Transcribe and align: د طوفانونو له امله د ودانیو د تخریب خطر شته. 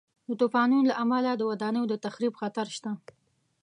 د 0.27 0.29
طوفانونو 0.41 0.85
له 0.89 0.95
امله 1.03 1.31
د 1.35 1.41
ودانیو 1.51 1.89
د 1.91 1.93
تخریب 2.05 2.33
خطر 2.41 2.65
شته. 2.75 2.91